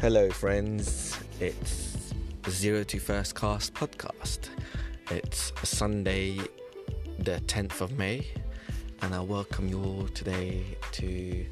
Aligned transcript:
Hello, 0.00 0.30
friends. 0.30 1.20
It's 1.40 2.14
Zero 2.48 2.84
to 2.84 2.98
First 2.98 3.34
Class 3.34 3.68
podcast. 3.68 4.48
It's 5.10 5.52
Sunday, 5.62 6.38
the 7.18 7.38
10th 7.42 7.82
of 7.82 7.98
May, 7.98 8.26
and 9.02 9.14
I 9.14 9.20
welcome 9.20 9.68
you 9.68 9.84
all 9.84 10.08
today 10.08 10.64
to 10.92 11.44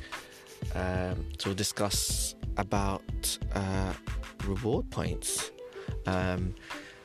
um, 0.75 1.27
to 1.37 1.53
discuss 1.53 2.37
about 2.57 3.39
uh, 3.55 3.93
reward 4.46 4.89
points. 4.91 5.51
Um, 6.07 6.55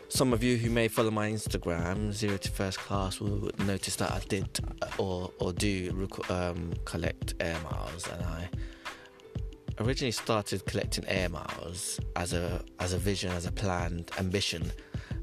some 0.07 0.31
of 0.31 0.43
you 0.43 0.55
who 0.55 0.69
may 0.69 0.87
follow 0.87 1.11
my 1.11 1.29
Instagram, 1.29 2.13
Zero 2.13 2.37
to 2.37 2.51
First 2.51 2.79
Class, 2.79 3.19
will 3.19 3.51
notice 3.65 3.97
that 3.97 4.11
I 4.11 4.21
did 4.29 4.47
uh, 4.81 4.87
or 4.97 5.29
or 5.39 5.51
do 5.51 6.07
um, 6.29 6.71
collect 6.85 7.33
air 7.41 7.57
miles, 7.69 8.07
and 8.07 8.23
I 8.23 8.49
originally 9.79 10.11
started 10.11 10.65
collecting 10.65 11.05
air 11.07 11.29
miles 11.29 11.99
as 12.15 12.33
a 12.33 12.63
as 12.79 12.93
a 12.93 12.97
vision, 12.97 13.31
as 13.31 13.45
a 13.45 13.51
planned 13.51 14.11
ambition 14.19 14.71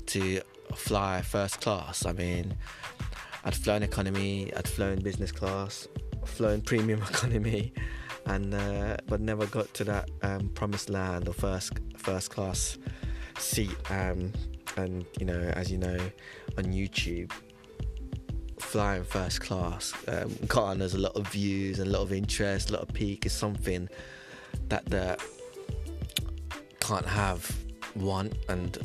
to 0.07 0.41
fly 0.75 1.23
first 1.23 1.61
class. 1.61 2.07
I 2.07 2.13
mean, 2.13 2.57
I'd 3.45 3.55
flown 3.55 3.83
economy, 3.83 4.53
I'd 4.57 4.69
flown 4.69 5.01
business 5.01 5.33
class, 5.33 5.89
flown 6.25 6.61
premium 6.61 7.03
economy, 7.11 7.73
and 8.27 8.55
uh, 8.55 8.97
but 9.07 9.21
never 9.21 9.47
got 9.47 9.73
to 9.75 9.85
that 9.85 10.11
um, 10.23 10.49
promised 10.51 10.91
land 10.91 11.29
or 11.29 11.33
first 11.33 11.73
first 11.97 12.31
class 12.31 12.79
seat. 13.39 13.77
Um, 13.91 14.33
and 14.77 15.05
you 15.19 15.27
know, 15.27 15.41
as 15.55 15.71
you 15.71 15.79
know, 15.79 15.99
on 16.59 16.65
YouTube, 16.65 17.33
flying 18.59 19.05
first 19.05 19.41
class 19.41 19.93
um, 20.09 20.37
garners 20.47 20.95
a 20.95 20.99
lot 20.99 21.17
of 21.17 21.27
views 21.29 21.79
and 21.79 21.89
a 21.89 21.93
lot 21.93 22.03
of 22.03 22.13
interest, 22.13 22.71
a 22.71 22.75
lot 22.75 22.83
of 22.83 22.95
peak 22.95 23.27
is 23.27 23.33
something 23.33 23.89
that 24.69 24.85
the 24.87 25.19
can't 26.81 27.07
have 27.07 27.57
want 27.97 28.35
and 28.49 28.79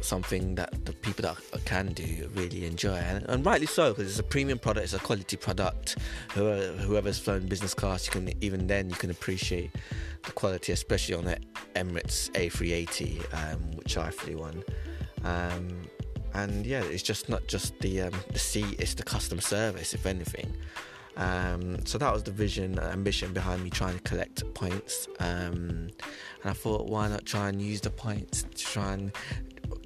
something 0.00 0.54
that 0.54 0.84
the 0.84 0.92
people 0.92 1.22
that 1.22 1.64
can 1.64 1.92
do 1.92 2.30
really 2.34 2.64
enjoy. 2.64 2.96
And, 2.96 3.24
and 3.28 3.44
rightly 3.44 3.66
so 3.66 3.92
because 3.92 4.10
it's 4.10 4.18
a 4.18 4.24
premium 4.24 4.58
product 4.58 4.84
it's 4.84 4.94
a 4.94 4.98
quality 4.98 5.36
product. 5.36 5.96
Whoever, 6.34 6.72
whoever's 6.78 7.18
flown 7.18 7.46
business 7.46 7.74
class 7.74 8.06
you 8.06 8.12
can 8.12 8.32
even 8.42 8.66
then 8.66 8.88
you 8.90 8.96
can 8.96 9.10
appreciate 9.10 9.70
the 10.24 10.32
quality 10.32 10.72
especially 10.72 11.14
on 11.14 11.24
the 11.24 11.38
Emirates 11.74 12.30
A380 12.32 13.52
um, 13.52 13.60
which 13.76 13.96
I 13.96 14.10
flew 14.10 14.42
on. 14.42 14.64
Um, 15.24 15.82
and 16.34 16.64
yeah 16.64 16.82
it's 16.84 17.02
just 17.02 17.28
not 17.28 17.46
just 17.48 17.78
the 17.80 18.02
um, 18.02 18.12
the 18.32 18.38
seat 18.38 18.76
it's 18.78 18.94
the 18.94 19.02
customer 19.02 19.40
service 19.40 19.94
if 19.94 20.06
anything 20.06 20.52
um, 21.20 21.84
so 21.84 21.98
that 21.98 22.12
was 22.12 22.22
the 22.22 22.30
vision, 22.30 22.78
ambition 22.78 23.34
behind 23.34 23.62
me 23.62 23.68
trying 23.68 23.94
to 23.94 24.02
collect 24.02 24.42
points. 24.54 25.06
Um, 25.18 25.90
and 26.42 26.46
I 26.46 26.54
thought, 26.54 26.86
why 26.86 27.08
not 27.08 27.26
try 27.26 27.50
and 27.50 27.60
use 27.60 27.82
the 27.82 27.90
points 27.90 28.44
to 28.44 28.64
try 28.64 28.94
and 28.94 29.12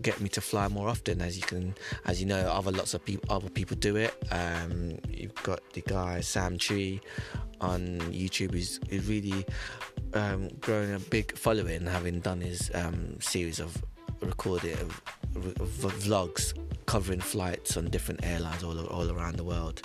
get 0.00 0.20
me 0.20 0.28
to 0.28 0.40
fly 0.40 0.68
more 0.68 0.88
often? 0.88 1.20
As 1.20 1.36
you 1.36 1.42
can, 1.42 1.74
as 2.06 2.20
you 2.20 2.26
know, 2.26 2.38
other 2.38 2.70
lots 2.70 2.94
of 2.94 3.04
people, 3.04 3.34
other 3.34 3.50
people 3.50 3.76
do 3.76 3.96
it. 3.96 4.14
Um, 4.30 4.98
you've 5.10 5.34
got 5.42 5.60
the 5.72 5.80
guy 5.80 6.20
Sam 6.20 6.56
Chui 6.56 7.00
on 7.60 7.98
YouTube 8.12 8.52
who's, 8.52 8.78
really 9.08 9.44
um, 10.12 10.50
growing 10.60 10.94
a 10.94 11.00
big 11.00 11.36
following, 11.36 11.84
having 11.84 12.20
done 12.20 12.40
his 12.40 12.70
um, 12.74 13.20
series 13.20 13.58
of 13.58 13.76
recorded 14.20 14.78
vlogs 15.34 16.54
covering 16.86 17.18
flights 17.20 17.76
on 17.76 17.86
different 17.86 18.24
airlines 18.24 18.62
all 18.62 18.78
all 18.86 19.10
around 19.10 19.34
the 19.34 19.42
world. 19.42 19.82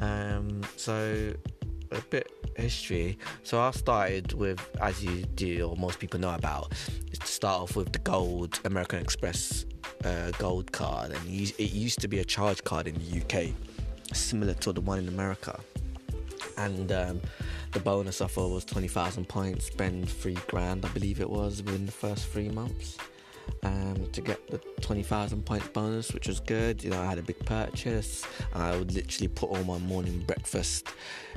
Um, 0.00 0.62
so 0.76 1.32
a 1.90 2.00
bit 2.02 2.30
history. 2.56 3.18
So 3.42 3.60
I 3.60 3.70
started 3.72 4.32
with, 4.32 4.60
as 4.80 5.02
you 5.04 5.24
do, 5.34 5.68
or 5.68 5.76
most 5.76 5.98
people 5.98 6.20
know 6.20 6.34
about, 6.34 6.72
is 7.10 7.18
to 7.18 7.26
start 7.26 7.62
off 7.62 7.76
with 7.76 7.92
the 7.92 7.98
gold 8.00 8.58
American 8.64 9.00
Express 9.00 9.66
uh, 10.04 10.30
gold 10.38 10.72
card, 10.72 11.12
and 11.12 11.28
it 11.28 11.72
used 11.72 12.00
to 12.00 12.08
be 12.08 12.18
a 12.18 12.24
charge 12.24 12.64
card 12.64 12.88
in 12.88 12.94
the 12.94 13.20
UK, 13.20 13.52
similar 14.12 14.54
to 14.54 14.72
the 14.72 14.80
one 14.80 14.98
in 14.98 15.08
America. 15.08 15.58
And 16.56 16.90
um, 16.92 17.20
the 17.72 17.80
bonus 17.80 18.20
offer 18.20 18.46
was 18.46 18.64
twenty 18.64 18.88
thousand 18.88 19.28
points, 19.28 19.66
spend 19.66 20.08
three 20.08 20.36
grand, 20.48 20.84
I 20.84 20.88
believe 20.88 21.20
it 21.20 21.30
was, 21.30 21.62
within 21.62 21.86
the 21.86 21.92
first 21.92 22.26
three 22.28 22.48
months 22.48 22.98
um, 23.62 24.06
to 24.12 24.20
get 24.20 24.46
the 24.48 24.58
20,000 24.80 25.44
points 25.44 25.68
bonus, 25.68 26.12
which 26.12 26.26
was 26.26 26.40
good. 26.40 26.82
You 26.82 26.90
know, 26.90 27.00
I 27.00 27.06
had 27.06 27.18
a 27.18 27.22
big 27.22 27.38
purchase, 27.44 28.24
I 28.54 28.76
would 28.76 28.92
literally 28.92 29.28
put 29.28 29.50
all 29.50 29.64
my 29.64 29.78
morning 29.78 30.24
breakfast 30.26 30.88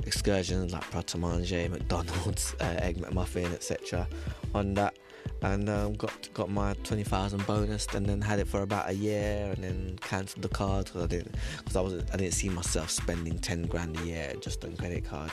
excursions 0.04 0.72
like 0.72 0.82
pret 0.90 1.14
a 1.14 1.18
manger, 1.18 1.68
McDonald's, 1.68 2.54
uh, 2.60 2.76
egg 2.78 2.98
McMuffin, 2.98 3.52
etc. 3.52 4.08
on 4.54 4.74
that. 4.74 4.96
And 5.42 5.68
um, 5.68 5.94
got 5.94 6.32
got 6.34 6.50
my 6.50 6.74
twenty 6.84 7.02
thousand 7.02 7.44
bonus, 7.46 7.86
and 7.94 8.06
then 8.06 8.20
had 8.20 8.38
it 8.38 8.46
for 8.46 8.62
about 8.62 8.88
a 8.88 8.94
year, 8.94 9.52
and 9.54 9.62
then 9.62 9.98
cancelled 10.00 10.42
the 10.42 10.48
card 10.48 10.86
because 10.86 11.02
I 11.02 11.06
didn't 11.06 11.34
because 11.58 11.76
I 11.76 11.80
was 11.80 11.94
I 12.12 12.16
didn't 12.16 12.34
see 12.34 12.48
myself 12.48 12.90
spending 12.90 13.38
ten 13.40 13.62
grand 13.66 13.98
a 13.98 14.04
year 14.04 14.32
just 14.40 14.64
on 14.64 14.76
credit 14.76 15.04
card. 15.04 15.32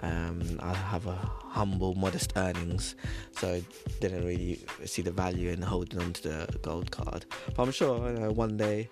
Um, 0.00 0.58
I 0.60 0.74
have 0.74 1.06
a 1.06 1.14
humble, 1.14 1.94
modest 1.94 2.32
earnings, 2.36 2.94
so 3.32 3.54
I 3.54 3.62
didn't 4.00 4.24
really 4.24 4.60
see 4.84 5.02
the 5.02 5.10
value 5.10 5.50
in 5.50 5.60
holding 5.60 6.00
on 6.00 6.12
to 6.14 6.22
the 6.22 6.58
gold 6.62 6.90
card. 6.90 7.26
But 7.54 7.62
I'm 7.62 7.72
sure 7.72 8.10
you 8.10 8.18
know, 8.18 8.30
one 8.30 8.56
day, 8.56 8.88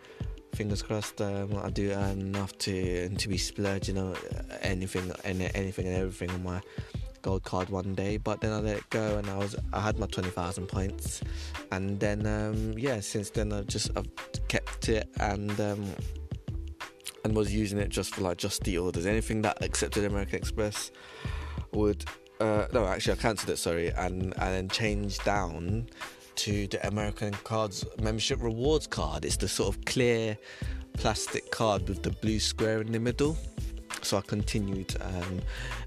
fingers 0.55 0.83
crossed, 0.83 1.21
um, 1.21 1.57
I 1.63 1.71
do 1.71 1.93
earn 1.93 2.21
enough 2.21 2.57
to 2.59 3.09
to 3.09 3.29
be 3.29 3.39
splurging 3.39 3.99
on 3.99 4.17
anything 4.63 5.13
and 5.25 5.43
anything 5.55 5.87
and 5.87 5.97
everything 5.97 6.31
on 6.31 6.43
my 6.43 6.61
gold 7.23 7.43
card 7.43 7.69
one 7.69 7.95
day 7.95 8.17
but 8.17 8.41
then 8.41 8.53
I 8.53 8.61
let 8.61 8.77
it 8.77 8.91
go 8.91 9.19
and 9.19 9.29
I 9.29 9.37
was 9.37 9.57
I 9.73 9.81
had 9.81 9.99
my 9.99 10.07
20,000 10.07 10.67
points 10.67 11.21
and 11.73 11.99
then 11.99 12.27
um, 12.27 12.79
yeah 12.79 13.01
since 13.01 13.31
then 13.31 13.53
I've 13.53 13.67
just 13.67 13.91
I've 13.97 14.09
kept 14.49 14.89
it 14.89 15.09
and 15.19 15.59
um, 15.61 15.85
and 17.25 17.35
was 17.35 17.53
using 17.55 17.79
it 17.79 17.89
just 17.89 18.15
for 18.15 18.23
like 18.23 18.39
just 18.39 18.65
the 18.65 18.79
orders. 18.79 19.07
Anything 19.07 19.43
that 19.43 19.63
accepted 19.63 20.05
American 20.05 20.37
Express 20.37 20.91
would 21.73 22.05
uh, 22.41 22.67
no, 22.73 22.87
actually 22.87 23.15
I 23.15 23.17
cancelled 23.17 23.51
it. 23.51 23.57
Sorry, 23.57 23.89
and 23.91 24.23
and 24.23 24.35
then 24.37 24.69
changed 24.69 25.25
down 25.25 25.89
to 26.37 26.69
the 26.69 26.87
American 26.87 27.33
Cards 27.45 27.85
membership 28.01 28.41
rewards 28.43 28.87
card. 28.87 29.25
It's 29.25 29.37
the 29.37 29.49
sort 29.49 29.75
of 29.75 29.85
clear 29.85 30.39
plastic 30.93 31.51
card 31.51 31.89
with 31.89 32.03
the 32.03 32.11
blue 32.11 32.39
square 32.39 32.81
in 32.81 32.93
the 32.93 33.01
middle. 33.01 33.37
So 34.03 34.17
I 34.17 34.21
continued. 34.23 34.97
Um, 35.01 35.41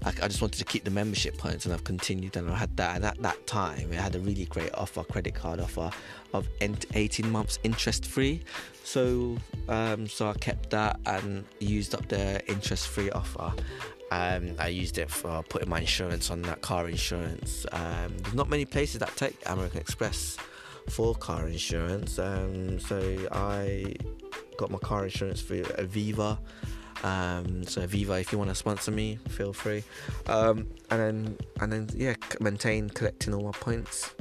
I, 0.04 0.12
I, 0.22 0.28
just 0.28 0.40
wanted 0.40 0.58
to 0.58 0.64
keep 0.64 0.84
the 0.84 0.90
membership 0.90 1.36
points, 1.38 1.64
and 1.64 1.74
I've 1.74 1.84
continued, 1.84 2.36
and 2.36 2.50
I 2.50 2.56
had 2.56 2.76
that. 2.76 2.96
And 2.96 3.04
at 3.04 3.20
that 3.22 3.46
time, 3.46 3.92
it 3.92 3.98
had 3.98 4.14
a 4.14 4.20
really 4.20 4.44
great 4.46 4.74
offer, 4.74 5.02
credit 5.04 5.34
card 5.34 5.60
offer 5.60 5.90
of 6.32 6.48
18 6.60 7.30
months 7.30 7.58
interest 7.62 8.06
free. 8.06 8.42
So, 8.84 9.36
um, 9.68 10.06
so 10.06 10.28
I 10.28 10.34
kept 10.34 10.70
that 10.70 10.98
and 11.06 11.44
used 11.60 11.94
up 11.94 12.06
the 12.08 12.44
interest 12.50 12.88
free 12.88 13.10
offer. 13.10 13.52
Um, 14.10 14.54
I 14.58 14.68
used 14.68 14.98
it 14.98 15.10
for 15.10 15.42
putting 15.44 15.70
my 15.70 15.80
insurance 15.80 16.30
on 16.30 16.42
that 16.42 16.60
car 16.60 16.88
insurance. 16.88 17.64
Um, 17.72 18.14
there's 18.18 18.34
not 18.34 18.48
many 18.50 18.66
places 18.66 18.98
that 18.98 19.16
take 19.16 19.36
American 19.46 19.80
Express 19.80 20.36
for 20.90 21.14
car 21.14 21.48
insurance, 21.48 22.18
um, 22.18 22.78
so 22.78 22.98
I 23.32 23.94
got 24.58 24.70
my 24.70 24.78
car 24.78 25.04
insurance 25.04 25.40
through 25.40 25.62
Aviva. 25.62 26.38
Um, 27.02 27.64
so 27.64 27.82
Aviva, 27.82 28.20
if 28.20 28.32
you 28.32 28.38
want 28.38 28.50
to 28.50 28.54
sponsor 28.54 28.90
me, 28.90 29.18
feel 29.28 29.52
free. 29.52 29.84
Um, 30.26 30.68
and 30.90 31.00
then 31.00 31.38
and 31.60 31.72
then 31.72 31.88
yeah, 31.94 32.14
maintain 32.40 32.88
collecting 32.90 33.34
all 33.34 33.42
my 33.42 33.52
points 33.52 34.12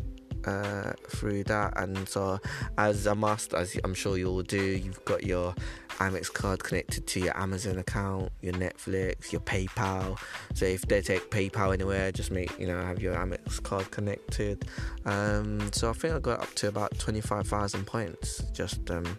uh, 0.45 0.93
through 1.09 1.43
that. 1.45 1.73
And 1.77 2.07
so, 2.07 2.39
as 2.77 3.05
a 3.05 3.15
must, 3.15 3.53
as 3.53 3.77
I'm 3.83 3.93
sure 3.93 4.17
you 4.17 4.27
all 4.29 4.41
do, 4.41 4.61
you've 4.61 5.03
got 5.05 5.23
your 5.23 5.53
Amex 5.97 6.33
card 6.33 6.63
connected 6.63 7.05
to 7.07 7.19
your 7.19 7.37
Amazon 7.37 7.77
account, 7.77 8.31
your 8.41 8.53
Netflix, 8.53 9.31
your 9.31 9.41
PayPal. 9.41 10.19
So 10.55 10.65
if 10.65 10.81
they 10.87 11.01
take 11.01 11.29
PayPal 11.29 11.73
anywhere, 11.73 12.11
just 12.11 12.31
make 12.31 12.57
you 12.59 12.67
know 12.67 12.81
have 12.81 13.01
your 13.01 13.15
Amex 13.15 13.61
card 13.61 13.91
connected. 13.91 14.67
Um, 15.05 15.71
so 15.71 15.89
I 15.89 15.93
think 15.93 16.13
I 16.13 16.19
got 16.19 16.41
up 16.41 16.53
to 16.55 16.67
about 16.67 16.97
twenty 16.97 17.21
five 17.21 17.47
thousand 17.47 17.85
points 17.85 18.43
just 18.53 18.89
um, 18.89 19.17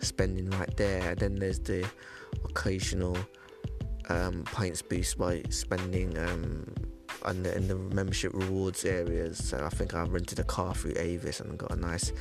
spending 0.00 0.50
right 0.50 0.74
there. 0.76 1.10
And 1.10 1.18
then 1.18 1.34
there's 1.36 1.58
the 1.58 1.86
occasional 2.44 3.16
um, 4.08 4.44
points 4.44 4.82
boost 4.82 5.18
by 5.18 5.42
spending 5.50 6.16
um, 6.18 6.72
and 7.24 7.44
the, 7.44 7.56
in 7.56 7.68
the 7.68 7.74
membership 7.74 8.32
rewards 8.34 8.84
areas. 8.84 9.38
So 9.38 9.64
I 9.64 9.68
think 9.68 9.94
I 9.94 10.04
rented 10.04 10.38
a 10.38 10.44
car 10.44 10.74
through 10.74 10.94
Avis 10.96 11.40
and 11.40 11.58
got 11.58 11.72
a 11.72 11.76
nice 11.76 12.12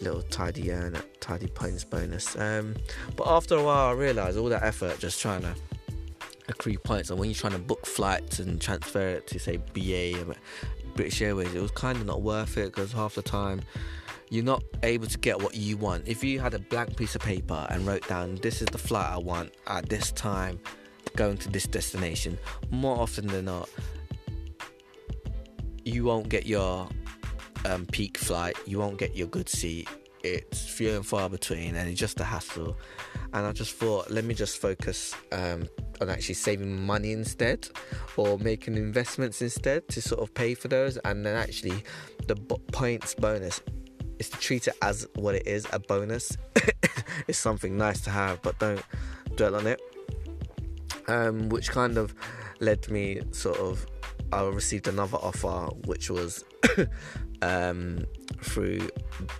little 0.00 0.22
tidy 0.22 0.72
earn, 0.72 0.96
tidy 1.20 1.48
points 1.48 1.84
bonus. 1.84 2.36
Um, 2.36 2.76
but 3.16 3.26
after 3.26 3.56
a 3.56 3.62
while, 3.62 3.88
I 3.88 3.92
realised 3.92 4.38
all 4.38 4.48
that 4.48 4.62
effort 4.62 4.98
just 4.98 5.20
trying 5.20 5.42
to 5.42 5.54
accrue 6.48 6.78
points, 6.78 7.10
and 7.10 7.18
when 7.18 7.30
you're 7.30 7.36
trying 7.36 7.54
to 7.54 7.58
book 7.58 7.86
flights 7.86 8.38
and 8.38 8.60
transfer 8.60 9.08
it 9.08 9.26
to 9.28 9.38
say 9.38 9.56
BA, 9.56 10.34
British 10.94 11.22
Airways, 11.22 11.54
it 11.54 11.62
was 11.62 11.70
kind 11.70 11.98
of 11.98 12.06
not 12.06 12.22
worth 12.22 12.56
it 12.56 12.74
because 12.74 12.92
half 12.92 13.14
the 13.14 13.22
time 13.22 13.62
you're 14.34 14.44
not 14.44 14.64
able 14.82 15.06
to 15.06 15.18
get 15.18 15.40
what 15.40 15.54
you 15.54 15.76
want. 15.76 16.08
If 16.08 16.24
you 16.24 16.40
had 16.40 16.54
a 16.54 16.58
blank 16.58 16.96
piece 16.96 17.14
of 17.14 17.20
paper 17.20 17.66
and 17.70 17.86
wrote 17.86 18.06
down, 18.08 18.34
"This 18.42 18.60
is 18.60 18.66
the 18.66 18.78
flight 18.78 19.08
I 19.08 19.18
want 19.18 19.54
at 19.68 19.88
this 19.88 20.10
time." 20.10 20.58
Going 21.14 21.36
to 21.38 21.48
this 21.48 21.68
destination, 21.68 22.36
more 22.70 22.98
often 22.98 23.28
than 23.28 23.44
not, 23.44 23.68
you 25.84 26.02
won't 26.02 26.28
get 26.28 26.44
your 26.46 26.88
um, 27.64 27.86
peak 27.86 28.18
flight. 28.18 28.56
You 28.66 28.80
won't 28.80 28.98
get 28.98 29.14
your 29.14 29.28
good 29.28 29.48
seat. 29.48 29.88
It's 30.24 30.66
few 30.68 30.96
and 30.96 31.06
far 31.06 31.28
between, 31.28 31.76
and 31.76 31.88
it's 31.88 32.00
just 32.00 32.18
a 32.18 32.24
hassle. 32.24 32.76
And 33.32 33.46
I 33.46 33.52
just 33.52 33.76
thought, 33.76 34.10
let 34.10 34.24
me 34.24 34.34
just 34.34 34.58
focus 34.60 35.14
um, 35.30 35.68
on 36.00 36.08
actually 36.10 36.34
saving 36.34 36.84
money 36.84 37.12
instead, 37.12 37.68
or 38.16 38.38
making 38.38 38.74
investments 38.76 39.40
instead 39.40 39.86
to 39.88 40.02
sort 40.02 40.20
of 40.20 40.34
pay 40.34 40.54
for 40.54 40.66
those. 40.66 40.96
And 41.04 41.24
then 41.24 41.36
actually, 41.36 41.84
the 42.26 42.34
points 42.34 43.14
bonus 43.14 43.60
is 44.18 44.28
to 44.30 44.38
treat 44.38 44.66
it 44.68 44.74
as 44.82 45.06
what 45.14 45.34
it 45.34 45.46
is—a 45.46 45.78
bonus. 45.80 46.36
it's 47.28 47.38
something 47.38 47.76
nice 47.76 48.00
to 48.02 48.10
have, 48.10 48.42
but 48.42 48.58
don't 48.58 48.82
dwell 49.36 49.56
on 49.56 49.66
it. 49.66 49.80
Um, 51.06 51.48
which 51.50 51.70
kind 51.70 51.98
of 51.98 52.14
led 52.60 52.88
me 52.90 53.20
sort 53.32 53.58
of 53.58 53.86
I 54.32 54.42
received 54.42 54.88
another 54.88 55.18
offer 55.18 55.66
which 55.86 56.10
was 56.10 56.44
um, 57.42 58.04
through 58.42 58.88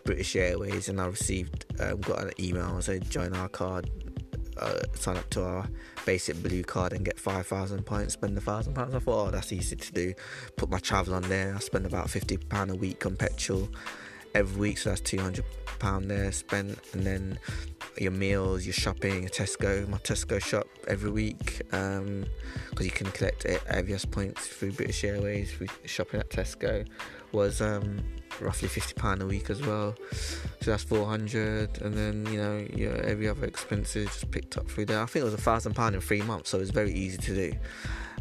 British 0.05 0.37
Airways, 0.37 0.89
and 0.89 1.01
I 1.01 1.07
received 1.07 1.67
um, 1.81 2.01
got 2.01 2.23
an 2.23 2.31
email 2.39 2.81
saying 2.81 3.03
join 3.09 3.35
our 3.35 3.49
card, 3.49 3.91
uh, 4.57 4.81
sign 4.95 5.17
up 5.17 5.29
to 5.31 5.43
our 5.43 5.69
basic 6.07 6.41
blue 6.43 6.63
card 6.63 6.93
and 6.93 7.05
get 7.05 7.19
five 7.19 7.47
thousand 7.47 7.85
points, 7.85 8.15
spend 8.15 8.39
a 8.39 8.41
thousand 8.41 8.75
pounds. 8.75 8.95
I 8.95 9.01
thought, 9.01 9.29
oh, 9.29 9.31
that's 9.31 9.53
easy 9.53 9.77
to 9.77 9.93
do. 9.93 10.15
Put 10.57 10.71
my 10.71 10.79
travel 10.79 11.15
on 11.15 11.23
there. 11.23 11.55
I 11.57 11.59
spend 11.59 11.87
about 11.87 12.09
fifty 12.09 12.37
pound 12.37 12.71
a 12.71 12.77
week 12.77 13.05
on 13.05 13.17
petrol 13.17 13.69
every 14.35 14.61
week, 14.61 14.79
so 14.79 14.91
that's 14.91 15.01
two 15.01 15.19
hundred 15.19 15.45
pound 15.79 16.11
there 16.11 16.33
spent, 16.33 16.79
and 16.93 17.05
then 17.05 17.39
your 17.99 18.13
meals, 18.13 18.67
your 18.67 18.73
shopping, 18.73 19.29
Tesco, 19.29 19.87
my 19.89 19.99
Tesco 19.99 20.43
shop 20.43 20.67
every 20.89 21.11
week, 21.11 21.63
because 21.71 21.99
um, 21.99 22.27
you 22.81 22.91
can 22.91 23.11
collect 23.13 23.45
Avios 23.45 24.11
points 24.11 24.47
through 24.47 24.73
British 24.73 25.05
Airways, 25.05 25.53
through 25.53 25.69
shopping 25.85 26.21
at 26.21 26.31
Tesco, 26.31 26.87
was 27.33 27.61
um, 27.61 28.03
roughly 28.41 28.69
fifty 28.69 28.95
pound 28.95 29.23
a 29.23 29.27
week 29.27 29.51
as 29.51 29.61
well. 29.63 29.95
So 30.61 30.71
that's 30.71 30.85
four 30.85 31.07
hundred, 31.07 31.81
and 31.83 31.95
then 31.95 32.27
you 32.27 32.39
know 32.39 32.67
your 32.75 32.97
every 33.03 33.29
other 33.29 33.45
expenses 33.45 34.07
just 34.07 34.31
picked 34.31 34.57
up 34.57 34.69
through 34.69 34.87
there. 34.87 35.01
I 35.01 35.07
think 35.07 35.23
it 35.23 35.27
was 35.27 35.35
a 35.35 35.39
thousand 35.39 35.75
pound 35.75 35.95
in 35.95 36.01
three 36.01 36.23
months, 36.23 36.51
so 36.51 36.59
it 36.59 36.63
was 36.63 36.71
very 36.71 36.93
easy 36.93 37.19
to 37.19 37.35
do. 37.35 37.53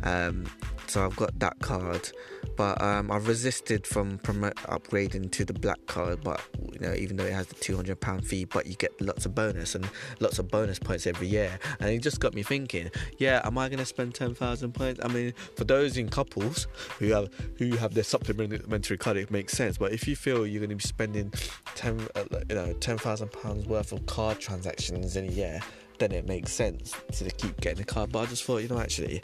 Um, 0.04 0.46
so 0.94 1.04
I've 1.04 1.16
got 1.16 1.40
that 1.40 1.58
card, 1.58 2.12
but 2.56 2.80
um, 2.80 3.10
I've 3.10 3.28
resisted 3.28 3.88
from 3.88 4.20
upgrading 4.20 5.32
to 5.32 5.44
the 5.44 5.54
black 5.54 5.84
card. 5.88 6.24
But 6.24 6.40
you 6.72 6.82
know, 6.82 6.94
even 6.94 7.18
though 7.18 7.24
it 7.24 7.34
has 7.34 7.48
the 7.48 7.56
two 7.56 7.76
hundred 7.76 8.00
pound 8.00 8.28
fee, 8.28 8.46
but 8.46 8.68
you 8.68 8.76
get 8.76 9.02
lots 9.02 9.26
of 9.26 9.34
bonus 9.34 9.74
and 9.74 9.90
lots 10.20 10.38
of 10.38 10.50
bonus 10.50 10.78
points 10.78 11.08
every 11.08 11.26
year, 11.26 11.58
and 11.80 11.90
it 11.90 11.98
just 12.04 12.20
got 12.20 12.36
me 12.36 12.44
thinking. 12.44 12.92
Yeah, 13.18 13.42
am 13.44 13.58
I 13.58 13.70
going 13.70 13.80
to 13.80 13.86
spend 13.86 14.14
ten 14.14 14.36
thousand 14.36 14.74
points? 14.74 15.00
I 15.04 15.08
mean, 15.08 15.34
for 15.56 15.64
those 15.64 15.98
in 15.98 16.10
couples 16.10 16.68
who 17.00 17.08
have 17.08 17.30
who 17.58 17.76
have 17.78 17.96
their 17.96 18.04
supplementary 18.04 19.00
card, 19.00 19.18
it 19.18 19.32
makes 19.32 19.54
sense. 19.54 19.80
But 19.80 19.94
if 19.94 20.08
you 20.08 20.16
feel 20.16 20.46
you're 20.46 20.60
going 20.60 20.70
to 20.70 20.76
be 20.76 20.84
spending 20.84 21.34
ten, 21.74 22.08
uh, 22.14 22.24
you 22.48 22.56
know, 22.56 22.72
ten 22.74 23.00
thousand 23.00 23.32
pounds 23.32 23.66
worth 23.66 23.94
of 23.94 24.06
card 24.06 24.40
transactions 24.40 25.16
in 25.16 25.26
a 25.28 25.32
year, 25.32 25.60
then 25.98 26.12
it 26.12 26.28
makes 26.28 26.52
sense 26.52 26.96
to 27.14 27.32
keep 27.32 27.60
getting 27.62 27.82
a 27.82 27.86
card. 27.86 28.12
But 28.12 28.20
I 28.20 28.26
just 28.28 28.44
thought, 28.44 28.62
you 28.62 28.68
know, 28.68 28.78
actually 28.78 29.20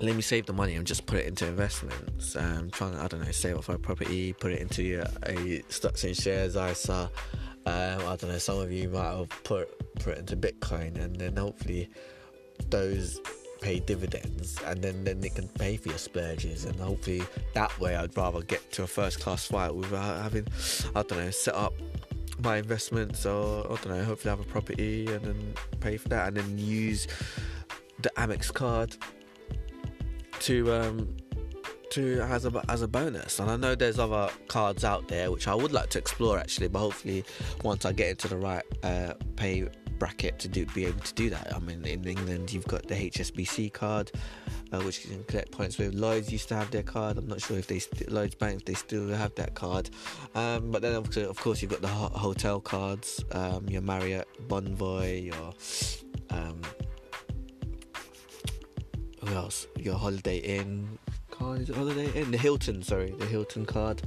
let 0.00 0.14
me 0.14 0.22
save 0.22 0.46
the 0.46 0.52
money 0.52 0.74
and 0.74 0.86
just 0.86 1.06
put 1.06 1.18
it 1.18 1.26
into 1.26 1.46
investments. 1.46 2.36
Um, 2.36 2.70
trying 2.70 2.92
to, 2.92 3.02
I 3.02 3.06
don't 3.08 3.24
know, 3.24 3.30
save 3.30 3.56
up 3.56 3.64
for 3.64 3.74
a 3.74 3.78
property, 3.78 4.32
put 4.34 4.52
it 4.52 4.60
into 4.60 5.02
a, 5.02 5.30
a 5.30 5.62
stocks 5.68 6.04
and 6.04 6.16
shares 6.16 6.56
ISA. 6.56 7.10
Um, 7.66 8.00
I 8.00 8.16
don't 8.16 8.28
know, 8.28 8.38
some 8.38 8.58
of 8.58 8.70
you 8.70 8.88
might 8.90 9.16
have 9.16 9.30
put, 9.42 9.68
put 9.98 10.14
it 10.14 10.18
into 10.18 10.36
Bitcoin 10.36 11.02
and 11.02 11.16
then 11.16 11.36
hopefully 11.36 11.88
those 12.68 13.20
pay 13.60 13.80
dividends 13.80 14.56
and 14.66 14.82
then, 14.82 15.02
then 15.02 15.24
it 15.24 15.34
can 15.34 15.48
pay 15.48 15.76
for 15.76 15.88
your 15.88 15.98
splurges 15.98 16.64
and 16.64 16.78
hopefully 16.78 17.22
that 17.54 17.76
way 17.80 17.96
I'd 17.96 18.16
rather 18.16 18.42
get 18.42 18.70
to 18.72 18.84
a 18.84 18.86
first 18.86 19.18
class 19.18 19.46
flight 19.46 19.74
without 19.74 20.22
having, 20.22 20.46
I 20.94 21.02
don't 21.02 21.18
know, 21.18 21.30
set 21.30 21.54
up 21.54 21.74
my 22.38 22.58
investments 22.58 23.26
or 23.26 23.64
I 23.64 23.76
don't 23.82 23.88
know, 23.88 24.04
hopefully 24.04 24.30
have 24.30 24.40
a 24.40 24.48
property 24.48 25.06
and 25.12 25.24
then 25.24 25.54
pay 25.80 25.96
for 25.96 26.08
that 26.10 26.28
and 26.28 26.36
then 26.36 26.58
use 26.58 27.08
the 27.98 28.10
Amex 28.10 28.52
card 28.52 28.96
to 30.40 30.72
um, 30.72 31.16
to 31.90 32.20
as 32.20 32.44
a 32.44 32.64
as 32.68 32.82
a 32.82 32.88
bonus. 32.88 33.38
And 33.38 33.50
I 33.50 33.56
know 33.56 33.74
there's 33.74 33.98
other 33.98 34.30
cards 34.48 34.84
out 34.84 35.08
there 35.08 35.30
which 35.30 35.48
I 35.48 35.54
would 35.54 35.72
like 35.72 35.90
to 35.90 35.98
explore 35.98 36.38
actually, 36.38 36.68
but 36.68 36.80
hopefully 36.80 37.24
once 37.62 37.84
I 37.84 37.92
get 37.92 38.10
into 38.10 38.28
the 38.28 38.36
right 38.36 38.64
uh, 38.82 39.14
pay 39.36 39.68
bracket 39.98 40.38
to 40.38 40.48
do 40.48 40.66
be 40.66 40.84
able 40.86 41.00
to 41.00 41.14
do 41.14 41.30
that. 41.30 41.54
I 41.54 41.58
mean, 41.58 41.84
in 41.84 42.06
England 42.06 42.52
you've 42.52 42.66
got 42.66 42.86
the 42.86 42.94
HSBC 42.94 43.72
card, 43.72 44.12
uh, 44.72 44.80
which 44.80 45.04
you 45.04 45.10
can 45.10 45.24
collect 45.24 45.52
points 45.52 45.78
with. 45.78 45.94
Lloyd's 45.94 46.30
used 46.30 46.48
to 46.48 46.54
have 46.54 46.70
their 46.70 46.82
card. 46.82 47.18
I'm 47.18 47.28
not 47.28 47.40
sure 47.40 47.58
if 47.58 47.66
they 47.66 47.78
st- 47.78 48.10
Lloyd's 48.10 48.34
Bank 48.34 48.64
they 48.64 48.74
still 48.74 49.08
have 49.08 49.34
that 49.36 49.54
card. 49.54 49.90
Um, 50.34 50.70
but 50.70 50.82
then 50.82 50.94
of 50.94 51.40
course 51.40 51.62
you've 51.62 51.70
got 51.70 51.80
the 51.80 51.88
ho- 51.88 52.08
hotel 52.08 52.60
cards, 52.60 53.24
um, 53.32 53.68
your 53.68 53.82
Marriott 53.82 54.28
Bonvoy, 54.48 55.24
your 55.24 55.54
um, 56.30 56.60
else? 59.28 59.66
Your 59.76 59.96
Holiday 59.96 60.38
Inn 60.38 60.98
card 61.30 61.60
is 61.60 61.74
Holiday 61.74 62.10
Inn? 62.12 62.30
The 62.30 62.38
Hilton, 62.38 62.82
sorry, 62.82 63.10
the 63.10 63.26
Hilton 63.26 63.66
card. 63.66 64.02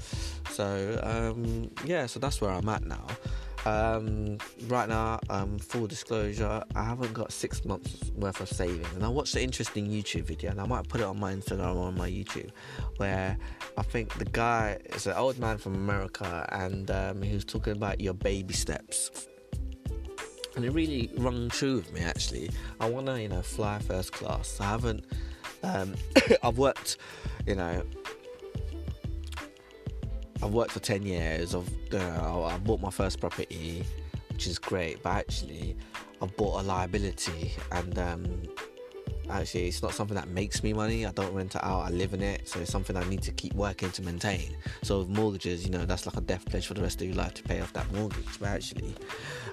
So 0.52 1.00
um, 1.04 1.70
yeah, 1.86 2.06
so 2.06 2.20
that's 2.20 2.42
where 2.42 2.52
I'm 2.52 2.68
at 2.70 2.86
now. 2.86 3.06
Um, 3.66 4.38
right 4.68 4.88
now, 4.88 5.20
um, 5.30 5.60
full 5.60 5.86
disclosure, 5.86 6.64
I 6.76 6.84
haven't 6.84 7.14
got 7.14 7.32
six 7.32 7.66
months 7.66 8.10
worth 8.16 8.40
of 8.40 8.48
savings, 8.48 8.88
and 8.96 9.04
I 9.04 9.10
watched 9.10 9.36
an 9.36 9.42
interesting 9.42 9.88
YouTube 9.88 10.24
video, 10.24 10.52
and 10.52 10.62
I 10.62 10.66
might 10.66 10.88
put 10.88 11.02
it 11.02 11.04
on 11.04 11.20
my 11.20 11.34
Instagram 11.34 11.76
or 11.76 11.88
on 11.88 11.98
my 11.98 12.10
YouTube, 12.10 12.52
where 12.98 13.38
I 13.78 13.82
think 13.82 14.18
the 14.18 14.26
guy 14.26 14.78
is 14.96 15.08
an 15.08 15.14
old 15.18 15.38
man 15.40 15.58
from 15.58 15.76
America, 15.76 16.48
and 16.54 16.90
um, 16.90 17.22
he 17.22 17.34
was 17.34 17.44
talking 17.44 17.74
about 17.74 18.00
your 18.00 18.14
baby 18.14 18.54
steps 18.54 19.28
and 20.56 20.66
it 20.66 20.72
really 20.72 21.10
rung 21.18 21.50
true 21.50 21.78
with 21.78 21.94
me 21.94 22.02
actually. 22.02 22.50
I 22.80 22.90
want 22.90 23.08
to, 23.08 23.22
you 23.22 23.30
know, 23.30 23.42
fly 23.42 23.80
first 23.80 24.12
class. 24.12 24.60
I 24.60 24.66
haven't. 24.66 25.06
Um, 25.64 25.96
I've 26.44 26.58
worked, 26.58 26.98
you 27.46 27.56
know, 27.56 27.84
I've 30.42 30.52
worked 30.52 30.72
for 30.72 30.80
ten 30.80 31.04
years. 31.04 31.54
I've, 31.56 31.70
you 31.92 32.00
know, 32.00 32.46
I 32.50 32.58
bought 32.58 32.82
my 32.82 32.92
first 32.92 33.20
property, 33.20 33.84
which 34.32 34.48
is 34.48 34.58
great. 34.58 35.04
But 35.04 35.12
actually, 35.12 35.76
I've 36.22 36.36
bought 36.38 36.62
a 36.62 36.64
liability, 36.64 37.52
and 37.72 37.98
um, 38.00 38.44
actually 39.30 39.68
it's 39.68 39.82
not 39.82 39.94
something 39.94 40.16
that 40.16 40.30
makes 40.30 40.64
me 40.64 40.74
money. 40.74 41.06
I 41.06 41.12
don't 41.12 41.34
rent 41.34 41.56
it 41.56 41.64
out. 41.64 41.82
I 41.82 41.90
live 41.90 42.14
in 42.14 42.22
it. 42.22 42.48
So 42.48 42.60
it's 42.60 42.72
something 42.72 42.96
i 42.96 43.04
need 43.10 43.22
to 43.24 43.32
keep 43.32 43.54
working 43.54 43.92
to 43.92 44.02
maintain. 44.02 44.56
So 44.84 45.00
with 45.00 45.10
mortgages 45.10 45.66
you 45.66 45.72
know 45.72 45.86
that's 45.86 46.06
like 46.06 46.18
a 46.18 46.22
death 46.22 46.46
pledge 46.46 46.68
for 46.68 46.74
the 46.74 46.82
rest 46.82 47.02
of 47.02 47.08
your 47.08 47.16
life 47.16 47.34
to 47.36 47.44
pay 47.44 47.62
off 47.62 47.74
that 47.74 47.92
mortgage. 47.94 48.40
But 48.40 48.50
actually 48.50 48.96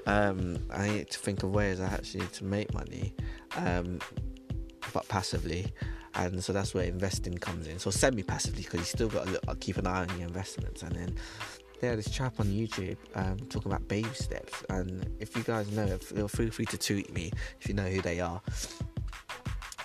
um, 0.07 0.59
i 0.71 0.89
need 0.89 1.11
to 1.11 1.19
think 1.19 1.43
of 1.43 1.51
ways 1.51 1.81
i 1.81 1.87
actually 1.87 2.21
need 2.21 2.33
to 2.33 2.45
make 2.45 2.73
money 2.73 3.13
um, 3.57 3.99
but 4.93 5.07
passively. 5.09 5.73
And 6.15 6.43
so 6.43 6.53
that's 6.53 6.73
where 6.73 6.85
investing 6.85 7.37
comes 7.37 7.67
in. 7.67 7.79
So 7.79 7.91
semi-passively 7.91 8.63
because 8.63 8.81
you 8.81 8.87
still 8.87 9.09
got 9.09 9.27
to 9.27 9.33
look, 9.33 9.61
keep 9.61 9.77
an 9.77 9.87
eye 9.87 10.01
on 10.01 10.19
your 10.19 10.27
investments. 10.27 10.83
And 10.83 10.93
then 10.97 11.15
yeah, 11.83 11.95
this 11.95 12.11
chap 12.11 12.41
on 12.41 12.47
YouTube 12.47 12.97
um, 13.15 13.37
talking 13.51 13.71
about 13.71 13.87
baby 13.87 14.09
steps. 14.15 14.65
And 14.71 15.09
if 15.21 15.37
you 15.37 15.43
guys 15.43 15.71
know, 15.71 15.99
feel 15.99 16.29
free 16.29 16.65
to 16.67 16.79
tweet 16.79 17.13
me 17.13 17.31
if 17.61 17.69
you 17.69 17.75
know 17.75 17.85
who 17.85 18.01
they 18.01 18.21
are. 18.21 18.41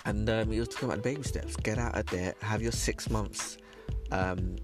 And 0.05 0.29
um, 0.29 0.51
he 0.51 0.59
was 0.59 0.69
talking 0.69 0.89
about 0.89 1.03
baby 1.03 1.23
steps. 1.23 1.55
Get 1.55 1.77
out 1.77 1.97
of 1.97 2.05
debt. 2.07 2.35
Have 2.41 2.61
your 2.61 2.71
six 2.71 3.09
months 3.09 3.57
um, 4.11 4.55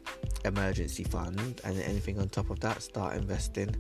emergency 0.46 1.04
fund, 1.04 1.62
and 1.64 1.82
anything 1.82 2.20
on 2.20 2.30
top 2.30 2.50
of 2.50 2.60
that, 2.62 2.82
start 2.82 3.16
investing. 3.16 3.76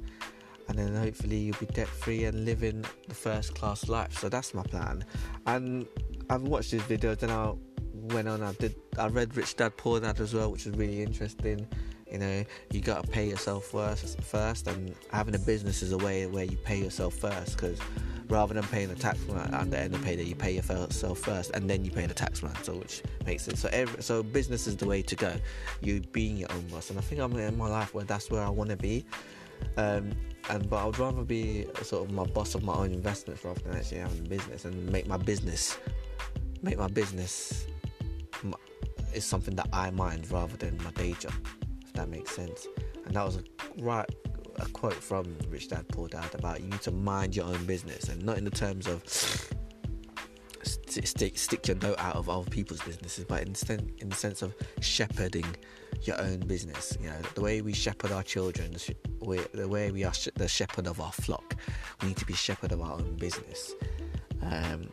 And 0.69 0.77
then 0.77 0.95
hopefully 0.95 1.37
you'll 1.37 1.57
be 1.59 1.65
debt 1.67 1.87
free 1.87 2.25
and 2.25 2.43
living 2.45 2.83
the 3.07 3.15
first 3.15 3.55
class 3.55 3.87
life. 3.87 4.17
So 4.19 4.27
that's 4.27 4.53
my 4.53 4.63
plan. 4.63 5.05
And 5.45 5.87
I've 6.29 6.41
watched 6.41 6.71
this 6.71 6.81
video. 6.83 7.15
Then 7.15 7.31
I 7.31 7.53
went 7.93 8.27
on. 8.27 8.43
I 8.43 8.51
did. 8.53 8.75
I 8.97 9.07
read 9.07 9.35
Rich 9.37 9.55
Dad 9.55 9.77
Poor 9.77 9.99
Dad 9.99 10.19
as 10.19 10.33
well, 10.33 10.51
which 10.51 10.65
was 10.65 10.75
really 10.75 11.01
interesting. 11.01 11.67
You 12.11 12.19
know, 12.19 12.45
you 12.71 12.81
gotta 12.81 13.07
pay 13.07 13.29
yourself 13.29 13.65
first, 13.65 14.21
first, 14.21 14.67
and 14.67 14.95
having 15.11 15.35
a 15.35 15.39
business 15.39 15.81
is 15.81 15.91
a 15.91 15.97
way 15.97 16.25
where 16.25 16.45
you 16.45 16.57
pay 16.57 16.79
yourself 16.79 17.15
first 17.15 17.57
because 17.57 17.79
rather 18.29 18.53
than 18.53 18.63
paying 18.63 18.89
the 18.89 18.95
tax 18.95 19.25
man 19.27 19.53
at 19.53 19.71
the 19.71 19.79
end 19.79 19.95
of 19.95 20.03
payday, 20.03 20.23
you 20.23 20.35
pay 20.35 20.55
yourself 20.55 21.19
first 21.19 21.51
and 21.51 21.69
then 21.69 21.85
you 21.85 21.91
pay 21.91 22.05
the 22.05 22.13
tax 22.13 22.43
man. 22.43 22.55
So 22.63 22.73
which 22.73 23.03
makes 23.25 23.43
sense. 23.43 23.61
So 23.61 23.69
every, 23.71 24.01
so 24.01 24.23
business 24.23 24.67
is 24.67 24.77
the 24.77 24.85
way 24.85 25.01
to 25.01 25.15
go. 25.15 25.33
You 25.81 26.01
being 26.11 26.37
your 26.37 26.51
own 26.51 26.67
boss, 26.67 26.89
and 26.89 26.99
I 26.99 27.01
think 27.01 27.21
I'm 27.21 27.35
in 27.37 27.57
my 27.57 27.69
life 27.69 27.93
where 27.93 28.05
that's 28.05 28.29
where 28.29 28.43
I 28.43 28.49
want 28.49 28.69
to 28.69 28.77
be. 28.77 29.05
Um, 29.75 30.11
and 30.49 30.69
but 30.69 30.87
I'd 30.87 30.99
rather 30.99 31.23
be 31.23 31.65
sort 31.81 32.05
of 32.07 32.11
my 32.11 32.23
boss 32.23 32.55
of 32.55 32.63
my 32.63 32.73
own 32.73 32.91
investments 32.91 33.43
rather 33.43 33.59
than 33.61 33.75
actually 33.75 33.99
having 33.99 34.19
a 34.19 34.29
business 34.29 34.65
and 34.65 34.89
make 34.91 35.07
my 35.07 35.17
business 35.17 35.77
make 36.61 36.77
my 36.77 36.87
business 36.87 37.65
is 39.13 39.25
something 39.25 39.55
that 39.55 39.67
I 39.73 39.89
mind 39.91 40.29
rather 40.31 40.55
than 40.57 40.77
my 40.83 40.91
day 40.91 41.13
job. 41.13 41.33
If 41.83 41.93
that 41.93 42.09
makes 42.09 42.35
sense. 42.35 42.67
And 43.05 43.15
that 43.15 43.25
was 43.25 43.37
a 43.37 43.43
right 43.81 44.07
a 44.59 44.65
quote 44.69 44.93
from 44.93 45.35
Rich 45.49 45.69
Dad 45.69 45.87
Poor 45.89 46.07
Dad 46.07 46.33
about 46.33 46.61
you 46.61 46.67
need 46.67 46.81
to 46.81 46.91
mind 46.91 47.35
your 47.35 47.45
own 47.45 47.65
business 47.65 48.09
and 48.09 48.23
not 48.23 48.37
in 48.37 48.43
the 48.43 48.51
terms 48.51 48.87
of 48.87 49.03
stick 51.05 51.37
stick 51.37 51.67
your 51.67 51.77
note 51.77 51.99
out 51.99 52.15
of 52.15 52.29
other 52.29 52.49
people's 52.49 52.81
businesses, 52.81 53.25
but 53.25 53.43
in, 53.43 53.55
in 53.99 54.09
the 54.09 54.15
sense 54.15 54.41
of 54.41 54.55
shepherding 54.81 55.45
your 56.03 56.19
own 56.21 56.39
business. 56.39 56.97
You 57.01 57.09
know, 57.09 57.19
the 57.35 57.41
way 57.41 57.61
we 57.61 57.73
shepherd 57.73 58.11
our 58.11 58.23
children, 58.23 58.75
the 59.21 59.67
way 59.67 59.91
we 59.91 60.03
are 60.03 60.13
the 60.35 60.47
shepherd 60.47 60.87
of 60.87 60.99
our 60.99 61.11
flock, 61.11 61.55
we 62.01 62.09
need 62.09 62.17
to 62.17 62.25
be 62.25 62.33
shepherd 62.33 62.71
of 62.71 62.81
our 62.81 62.93
own 62.93 63.15
business. 63.17 63.73
Um, 64.41 64.89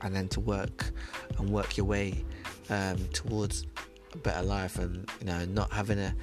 and 0.00 0.14
then 0.14 0.28
to 0.28 0.40
work 0.40 0.92
and 1.38 1.48
work 1.48 1.76
your 1.76 1.86
way 1.86 2.24
um, 2.68 2.96
towards 3.12 3.66
a 4.12 4.18
better 4.18 4.42
life, 4.42 4.78
and 4.78 5.08
you 5.20 5.26
know, 5.26 5.44
not 5.46 5.72
having 5.72 5.98
a 5.98 6.14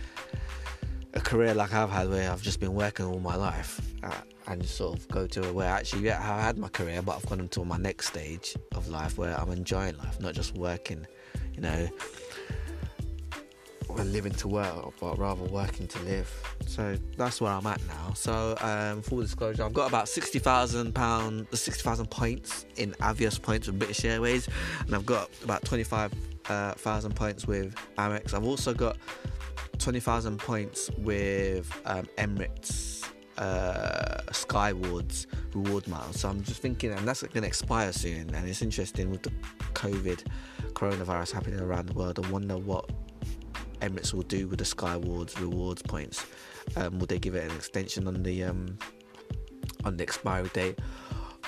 a 1.14 1.20
career 1.20 1.54
like 1.54 1.74
I've 1.74 1.90
had 1.90 2.10
where 2.10 2.32
I've 2.32 2.42
just 2.42 2.60
been 2.60 2.74
working 2.74 3.06
all 3.06 3.20
my 3.20 3.36
life 3.36 3.82
uh, 4.04 4.12
and 4.48 4.66
sort 4.66 4.98
of 4.98 5.08
go 5.10 5.28
to 5.28 5.42
where 5.54 5.70
actually 5.70 6.04
yeah 6.04 6.20
I 6.20 6.42
had 6.42 6.58
my 6.58 6.70
career 6.70 7.02
but 7.02 7.16
I've 7.18 7.26
gone 7.26 7.40
into 7.42 7.64
my 7.66 7.78
next 7.78 8.08
stage 8.08 8.56
of 8.76 8.88
life 8.88 9.18
where 9.18 9.40
I'm 9.40 9.52
enjoying 9.52 9.98
life 9.98 10.20
not 10.20 10.34
just 10.34 10.56
working 10.56 11.06
you 11.54 11.62
know 11.62 11.90
we're 13.96 14.04
living 14.04 14.32
to 14.34 14.48
work, 14.48 14.94
but 15.00 15.18
rather 15.18 15.44
working 15.44 15.88
to 15.88 16.00
live. 16.04 16.32
So 16.66 16.98
that's 17.18 17.42
where 17.42 17.52
I'm 17.52 17.66
at 17.66 17.86
now. 17.88 18.14
So 18.14 18.56
um, 18.62 19.02
full 19.02 19.22
disclosure, 19.22 19.64
I've 19.64 19.74
got 19.74 19.90
about 19.90 20.08
sixty 20.08 20.40
thousand 20.40 20.94
pound, 20.94 21.48
sixty 21.54 21.84
thousand 21.84 22.10
points 22.10 22.66
in 22.78 22.92
Avios 22.94 23.42
points 23.42 23.68
with 23.68 23.80
British 23.80 24.06
Airways, 24.06 24.48
and 24.86 24.96
I've 24.96 25.06
got 25.06 25.30
about 25.44 25.64
twenty 25.66 25.84
five 25.84 26.14
uh, 26.50 26.74
points 27.16 27.48
with 27.48 27.76
Amex. 27.98 28.34
I've 28.34 28.46
also 28.46 28.74
got 28.74 28.98
twenty 29.82 30.00
thousand 30.00 30.38
points 30.38 30.92
with 31.00 31.70
um, 31.86 32.08
Emirates 32.18 33.10
uh, 33.38 34.32
Skywards 34.32 35.28
reward 35.54 35.88
miles. 35.88 36.20
So 36.20 36.30
I'm 36.30 36.44
just 36.44 36.62
thinking, 36.62 36.92
and 36.92 37.08
that's 37.08 37.24
going 37.24 37.42
to 37.42 37.48
expire 37.48 37.92
soon. 37.92 38.34
And 38.36 38.48
it's 38.48 38.62
interesting 38.62 39.10
with 39.10 39.24
the 39.24 39.32
COVID 39.74 40.24
coronavirus 40.74 41.32
happening 41.32 41.60
around 41.60 41.88
the 41.88 41.94
world. 41.94 42.24
I 42.24 42.30
wonder 42.30 42.58
what 42.58 42.90
Emirates 43.82 44.14
will 44.14 44.22
do 44.22 44.48
with 44.48 44.60
the 44.60 44.66
Skywards 44.66 45.40
rewards 45.42 45.82
points. 45.82 46.26
Um, 46.76 47.00
will 47.00 47.08
they 47.08 47.18
give 47.18 47.34
it 47.34 47.50
an 47.50 47.56
extension 47.56 48.08
on 48.08 48.22
the 48.22 48.44
um, 48.44 48.78
on 49.84 49.98
the 49.98 50.04
expiry 50.04 50.50
date? 50.54 50.78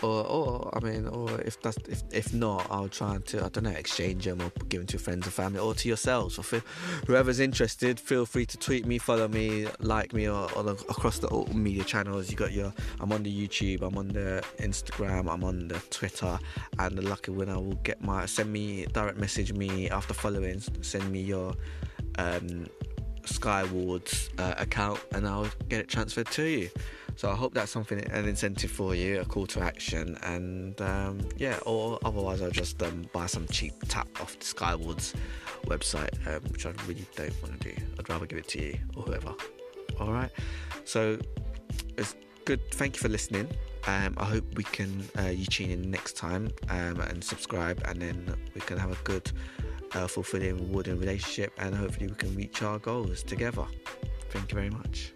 Or, 0.03 0.27
or 0.27 0.77
I 0.77 0.79
mean, 0.81 1.07
or 1.07 1.39
if 1.41 1.61
that's 1.61 1.77
if, 1.87 2.03
if 2.11 2.33
not, 2.33 2.67
I'll 2.69 2.89
try 2.89 3.17
to 3.17 3.45
I 3.45 3.49
don't 3.49 3.63
know 3.63 3.69
exchange 3.69 4.25
them 4.25 4.41
or 4.41 4.51
give 4.67 4.81
them 4.81 4.87
to 4.87 4.99
friends 4.99 5.25
and 5.25 5.33
family 5.33 5.59
or 5.59 5.73
to 5.73 5.87
yourselves. 5.87 6.37
Or 6.37 6.43
whoever's 7.07 7.39
interested, 7.39 7.99
feel 7.99 8.25
free 8.25 8.45
to 8.45 8.57
tweet 8.57 8.85
me, 8.85 8.97
follow 8.97 9.29
me, 9.29 9.67
like 9.79 10.13
me, 10.13 10.27
or, 10.27 10.51
or 10.57 10.69
across 10.69 11.19
the 11.19 11.27
all 11.27 11.45
media 11.53 11.85
channels. 11.85 12.29
You 12.29 12.35
got 12.35 12.51
your 12.51 12.73
I'm 12.99 13.13
on 13.13 13.23
the 13.23 13.31
YouTube, 13.31 13.81
I'm 13.81 13.97
on 13.97 14.09
the 14.09 14.43
Instagram, 14.57 15.31
I'm 15.31 15.43
on 15.45 15.69
the 15.69 15.79
Twitter, 15.89 16.37
and 16.79 16.97
the 16.97 17.01
lucky 17.01 17.31
winner 17.31 17.55
will 17.55 17.79
get 17.83 18.01
my 18.03 18.25
send 18.25 18.51
me 18.51 18.85
direct 18.91 19.17
message 19.17 19.53
me 19.53 19.89
after 19.89 20.13
following, 20.13 20.59
send 20.81 21.09
me 21.09 21.21
your 21.21 21.55
um, 22.17 22.67
Skywards 23.25 24.29
uh, 24.37 24.55
account 24.57 24.99
and 25.13 25.27
I'll 25.27 25.49
get 25.69 25.79
it 25.79 25.87
transferred 25.87 26.27
to 26.31 26.43
you. 26.43 26.69
So 27.15 27.29
I 27.29 27.35
hope 27.35 27.53
that's 27.53 27.71
something, 27.71 27.99
an 28.11 28.27
incentive 28.27 28.71
for 28.71 28.95
you, 28.95 29.21
a 29.21 29.25
call 29.25 29.45
to 29.47 29.61
action, 29.61 30.17
and 30.23 30.79
um, 30.81 31.21
yeah, 31.37 31.57
or 31.65 31.99
otherwise 32.03 32.41
I'll 32.41 32.51
just 32.51 32.81
um, 32.83 33.07
buy 33.13 33.27
some 33.27 33.47
cheap 33.47 33.73
tap 33.87 34.07
off 34.19 34.37
the 34.39 34.45
Skywards 34.45 35.13
website, 35.65 36.15
um, 36.27 36.41
which 36.51 36.65
I 36.65 36.73
really 36.87 37.05
don't 37.15 37.41
want 37.41 37.61
to 37.61 37.69
do. 37.69 37.81
I'd 37.99 38.09
rather 38.09 38.25
give 38.25 38.39
it 38.39 38.47
to 38.49 38.61
you 38.61 38.77
or 38.95 39.03
whoever. 39.03 39.33
All 39.99 40.11
right, 40.11 40.31
so 40.85 41.19
it's 41.97 42.15
good. 42.45 42.59
Thank 42.71 42.95
you 42.95 43.01
for 43.01 43.09
listening. 43.09 43.47
Um, 43.85 44.15
I 44.17 44.25
hope 44.25 44.45
we 44.55 44.63
can 44.63 45.07
uh, 45.19 45.27
you 45.27 45.45
tune 45.45 45.69
in 45.69 45.91
next 45.91 46.17
time 46.17 46.49
um, 46.69 46.99
and 46.99 47.23
subscribe, 47.23 47.81
and 47.85 48.01
then 48.01 48.35
we 48.55 48.61
can 48.61 48.77
have 48.77 48.91
a 48.91 49.03
good 49.03 49.31
uh, 49.93 50.07
fulfilling, 50.07 50.57
rewarding 50.57 50.99
relationship, 50.99 51.53
and 51.57 51.75
hopefully 51.75 52.07
we 52.07 52.15
can 52.15 52.35
reach 52.35 52.61
our 52.63 52.79
goals 52.79 53.23
together. 53.23 53.65
Thank 54.29 54.51
you 54.51 54.55
very 54.55 54.71
much. 54.71 55.13